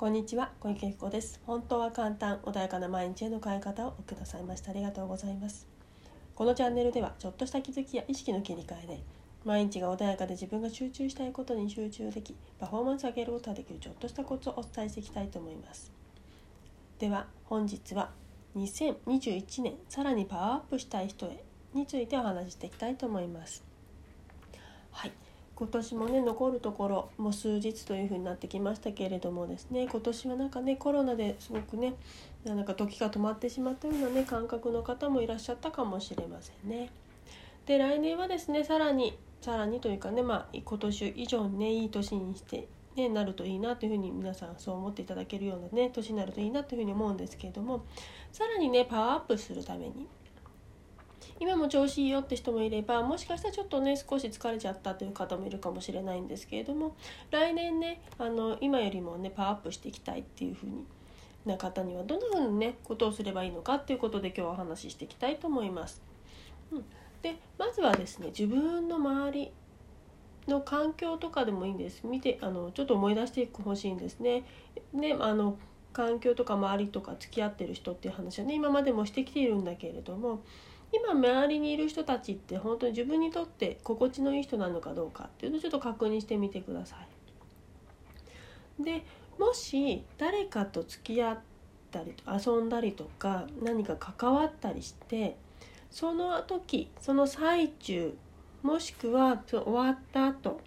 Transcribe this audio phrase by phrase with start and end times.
[0.00, 1.42] こんにちは小池由子です。
[1.44, 4.70] 本当は簡単穏やかな毎日への変え方をくださいました。
[4.70, 5.66] ありがとうございます。
[6.34, 9.00] このチャンネルではちょっとした気づきや意識の切り替えで
[9.44, 15.92] 毎日が穏やかで自分が集中したいことに集中できパフォーマンスを上げることができるちょっとしたコツをお伝えしていきたいと思います。
[16.98, 18.08] では本日は
[18.56, 21.44] 2021年さらにパワーアップしたい人へ
[21.74, 23.62] についてお話ししていきたいと思います。
[24.92, 25.12] はい。
[25.60, 31.92] 今年もね残るところもう数日というふうになってきましたけれどもですね今年はなんかねコロナですごくね
[32.44, 36.88] なんか時が止まってしまったようなね感覚の方もいらっしゃったかもしれませんね。
[37.66, 42.66] で来年はですねさらにさらにというかねまあ今年以上にねいい年にして
[42.96, 47.84] ね、なるといいなというふうに皆さんそう思っていただけるようなね年になるといいなというふうに思うんですけれども
[48.32, 50.08] さらにねパワーアップするために
[51.40, 56.94] 今も調子いいよって人もいればもしかしたらちょっとね少し疲れちゃったという方もいるかもしれないんですけれども
[57.30, 60.84] 来年ねあの今よりもねパワーアップしていきたいっていうふうに
[61.46, 66.02] な方にはどんなふうにねことをすればいいのかっていうことで今日はお話ししていきたいと思います。
[66.70, 66.84] うん、
[67.22, 69.52] でまずはですね自分の周り
[70.46, 74.44] の環境とかでもいいんです見てあのちょっと思い出していくほしいんですね。
[74.92, 75.56] ねあの
[75.92, 80.42] 環境とか周りとか付き合ってる人っていう話はね今までもしてきているんだけれども
[80.92, 86.96] 今周りにいる人たちって本当に自分にとって心地のいい人なのかどうかっていうのをちょっと確認してみてくださ
[88.78, 88.82] い。
[88.82, 89.04] で
[89.38, 91.38] もし誰かと付き合っ
[91.90, 95.36] たり遊んだりとか何か関わったりして
[95.90, 98.16] その時その最中
[98.62, 100.60] もしくは終わった後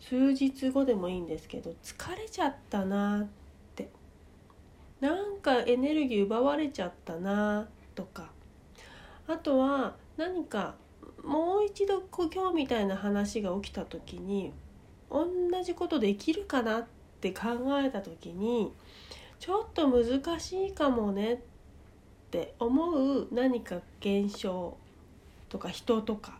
[0.00, 3.28] 数日後でもいいんですけど疲れちゃったなっ
[3.74, 3.90] て
[5.00, 8.30] なんかエネルギー奪われちゃったなとか
[9.26, 10.74] あとは何か
[11.24, 14.52] もう一度今日みたいな話が起きた時に
[15.10, 15.26] 同
[15.62, 16.86] じことできるかなっ
[17.20, 17.50] て考
[17.80, 18.72] えた時に
[19.38, 21.38] ちょっと難しいかもねっ
[22.30, 24.76] て思う何か現象
[25.48, 26.38] とか人とか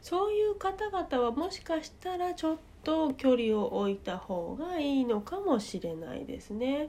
[0.00, 6.88] そういう方々はもしかしたらちょっと距離を置いた方がいいのかもしれないですね。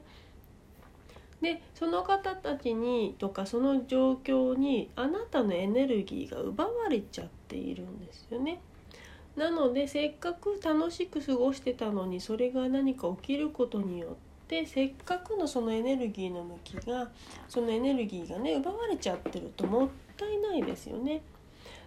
[1.41, 8.59] でその方たちにとかその状況にあなたのエネルギーが奪われちゃっているんですよね。
[9.35, 17.09] なのでせっかく楽しく過ごしてたのにそれが何か起きることによってせっかくのそのエネルギーの向きが
[17.47, 21.22] そのエネルギーがね奪われちゃってるともったいないですよね。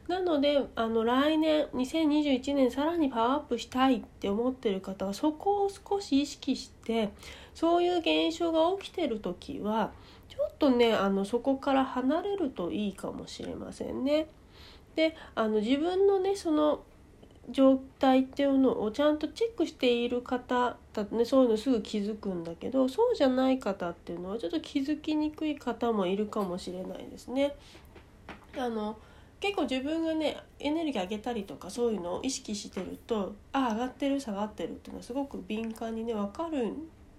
[0.08, 7.10] なのであの来年2021年さらにパワーアップしたいって思ってる方はそこを少し意識して
[7.54, 9.92] そういう現象が起きてる時は
[10.28, 14.26] ちょっとねあのそこから離れるといいかもしれませんね。
[14.96, 16.82] であの自分のねその
[17.50, 27.56] 状態っていうのをちゃんとチェックしている方だとねそういうのすぐ気づくんだけどそうじゃない方っていうのはちょっと気づきにくい方もいるかもしれないですね。
[28.56, 28.96] あの
[29.41, 36.76] 結構自分がねエネルギー上げたりとかそういうのを意識してるとあ上がってる下がってるっていうのはすごく敏感にね分かるん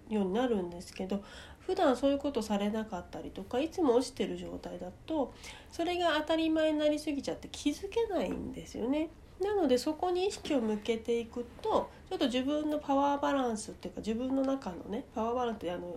[0.09, 1.23] ようになるんですけど
[1.65, 5.33] 普段そういうことされなかったりとかいつも落ちてる状態だと
[5.71, 9.09] それが当たり前になりすぎちゃって気づけないんですよね。
[9.41, 15.95] なのでそこに意識を向けていくとちょっと自分のパワーバランスっていうか自分の中のねパワーバランスってあの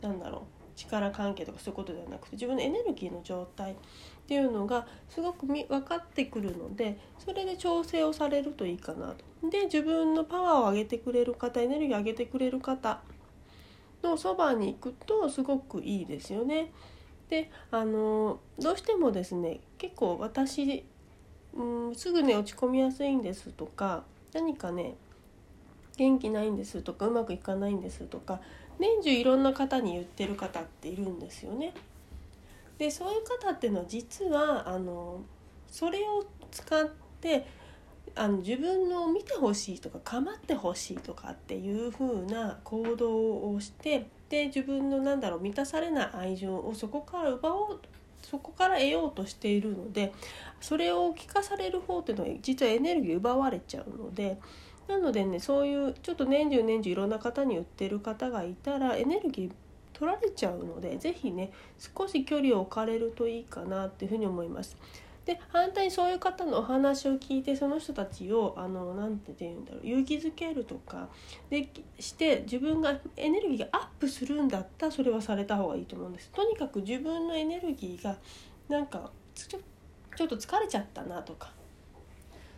[0.00, 3.74] なんだろう力関係とかそういうことではなくて自分のエネルギーの状態っ
[4.26, 9.48] ていうのがすごく分かってくるのでそれで調整をされるといいかなと。
[9.48, 13.00] で自分のパワーを上げてくれる方エネルギーを上げてくれる方
[14.02, 16.72] のそばに行くとすごくいいですよね。
[17.28, 20.84] であのどうしてもですね結構私、
[21.54, 24.04] うん、すぐね落ち込みやすいんですとか
[24.34, 24.94] 何かね
[25.96, 28.40] 元気ないんですとかうまくいかないんですとか
[28.78, 31.72] 年中いろんな方に言ってる方っているんですよね。
[32.78, 35.20] でそういう方っていうのは実はあの
[35.68, 36.88] それを使っ
[37.20, 37.46] て
[38.14, 47.80] あの自分の見てほしいとか構ってほしいとかっていう風な行動をしてで自分のなんだろう満たされない愛情をそこから奪おう
[48.22, 50.12] そこから得ようとしているので
[50.60, 54.38] それを聞かされる方っていうのは実はエネルギー奪われちゃうので
[54.88, 59.52] なのでねそういうちょっと年中年中いろんな方に売ってる方がいたらエネルギー
[59.92, 64.76] 取られちゃうので是非ね少し距離を置かれるといいかなっていうふうに思います。
[65.24, 71.08] で反対にそういう方のお話を聞いてその人たちをあのなんて言うんだろう勇気づけるとか
[71.48, 76.30] でして自分がエネルギーがアップするんだったらそれはされた方がいいと思うんです。
[76.30, 78.16] とにかく自分のエネルギーが
[78.68, 79.60] なんかちょ
[80.16, 81.50] ちょっと疲れちゃったなとか。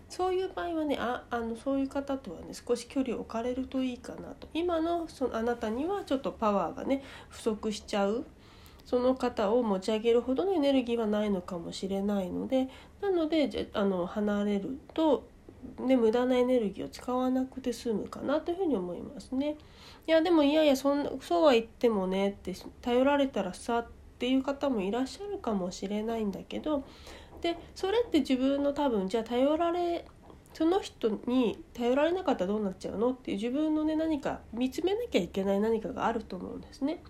[0.08, 4.48] そういう場合はねああのそういう方とはね少し距離を置かれるといいかなと。
[4.54, 8.24] 今のそのあなたにはちょっとパワーがね不足しちゃう。
[8.84, 12.68] その方を持ち上げるほどのエネルギーはないのかもしれないので
[13.00, 15.26] なのであの離れると、
[15.80, 19.56] ね、無駄なエネルギーを使わなくて済むかなというふうに思いますね。
[20.06, 23.86] いやでもいやいやそんなそうは言ってもねって頼られたらさっ
[24.18, 26.84] ていう方もいらっしゃるかもしれないんだけど
[27.40, 30.04] でそれって自分の多分じゃあ頼られ
[30.52, 37.02] その人に頼られなかったらどうなっちゃうのっていう自分のね何か見つめなきゃいけない何かがあると思うんですね。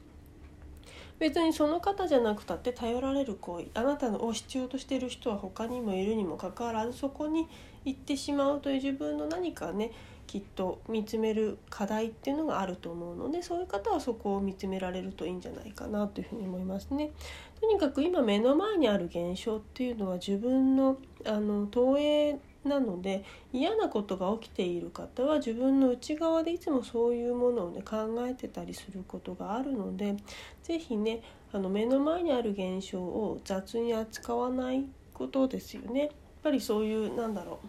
[1.19, 7.49] 別にその方じゃなくたって頼られる行為あなたを必要としている人は他にもいるにもかかわらずそこに
[7.84, 9.93] 行ってしまうという自分の何かね
[10.26, 17.12] きっと見つめる課題っていうのがあると思うのでそういう方はそこを見つめられるといいんじゃないかなというふうに思いますね。
[17.60, 20.96] とにかく今目の前にある現象っていうのは自分の
[21.26, 30.16] あの投影なので嫌なことが起きている方は自分の内側でいつもそういうものをね考えてたりすることがあるので
[30.62, 31.22] 是非ね
[31.52, 36.00] あの目の前にある現象を雑に扱わないことですよね。
[36.00, 36.11] やっ
[36.43, 37.61] ぱりそういうなんだろ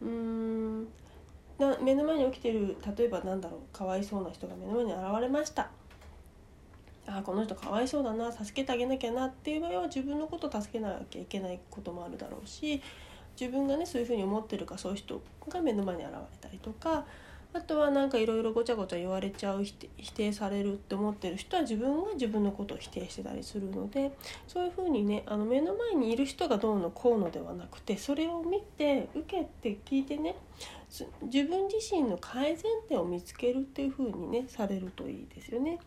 [0.00, 0.06] う。
[0.06, 0.88] うーん。
[1.58, 3.76] な目の前に起きてる例えばなんだろう。
[3.76, 5.70] かわいそうな人が目の前に現れました。
[7.06, 12.80] あこの人かわいそうだな助けてあげなきゃなっていう場合は自分のことを助けなきゃいけないこともあるだろうし
[13.40, 17.04] 自分がねそういうふうに思ってるかそういう人が目の前に現れたりとか
[17.54, 24.12] あとはなんかいろいろごちゃごちゃ言われちゃう否定されるって思ってる人は自分が自分のことを否定してたりするので
[24.48, 30.34] そういうふうにねあの目の前にいる人がどうのこうのではなくてそれを見て受けて聞いてね
[31.22, 35.78] 自分自身の改善点を見つけるっていうふうにねされるといいですよね。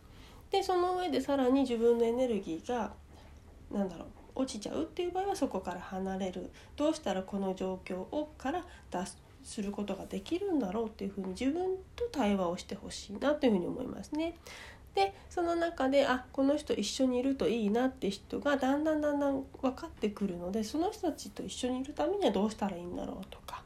[0.50, 2.92] でその上でさらに自分のエネルギーが
[3.72, 14.36] 何だろう落ちちゃうっていう場合はそこから離れるどうしたらこの状況をから脱することができるんだろうっていうふうに自分と対話をしてほしいなというふうに思いますね。
[14.96, 23.62] でその中であこの人一緒にいるといいなって人がだんだんだんだん分かってくるのでその人たちと一緒にいるためにはどうしたらいいんだろうとか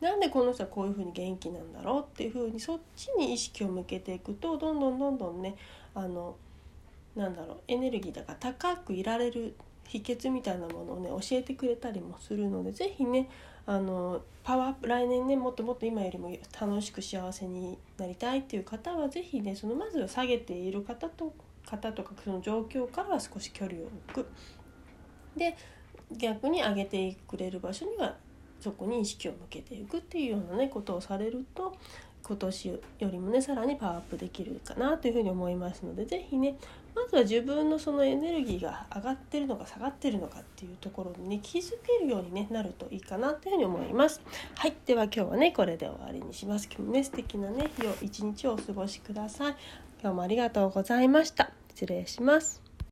[0.00, 5.54] なんでこの人はこういうふうに元気なんだろうっていうふうにそっちに意識を向けていくとどんどんどんどんね
[5.94, 6.34] あの
[7.14, 9.54] なんだろうエネルギーだから高くいられる
[9.88, 13.28] 秘訣みたいなものをね教えてくれたりもするので是非ね
[13.66, 21.34] あのパワーアップ来年ねもっともっと今よりも楽しく幸せになりたいっていう方は是非ねそのまず下げている方と
[21.66, 24.26] 方とかその状況からは少し距離を置く。
[25.36, 25.56] で
[26.12, 28.16] 逆に上げてくれる場所には
[28.60, 31.76] そこに意識を向けていくっていうようなねことをされると
[32.22, 36.56] 今年よりもねさらにパワーアップできるかなというふうに思いますので是非ね
[36.94, 44.20] まずは自分のそのエネルギーが上がってるのか下がってるのかっていうところにね気づけるように、ね、なるといいかなというふうに思います。
[44.54, 46.66] はいでは今日はねこれで終わりにします。
[46.66, 49.56] 今日もね素敵なね日を一日をお過ごしください。
[50.00, 51.50] 今日もありがとうございました。
[51.74, 52.67] 失礼します。